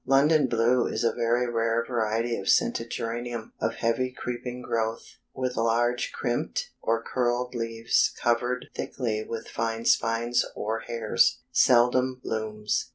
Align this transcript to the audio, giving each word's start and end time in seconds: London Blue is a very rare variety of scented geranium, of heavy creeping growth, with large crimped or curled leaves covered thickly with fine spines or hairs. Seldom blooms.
London 0.03 0.47
Blue 0.47 0.87
is 0.87 1.03
a 1.03 1.13
very 1.13 1.47
rare 1.47 1.85
variety 1.85 2.35
of 2.35 2.49
scented 2.49 2.89
geranium, 2.89 3.53
of 3.61 3.75
heavy 3.75 4.11
creeping 4.11 4.63
growth, 4.63 5.17
with 5.31 5.55
large 5.55 6.11
crimped 6.11 6.71
or 6.81 7.03
curled 7.03 7.53
leaves 7.53 8.11
covered 8.19 8.65
thickly 8.73 9.23
with 9.23 9.47
fine 9.47 9.85
spines 9.85 10.43
or 10.55 10.79
hairs. 10.79 11.41
Seldom 11.51 12.19
blooms. 12.23 12.89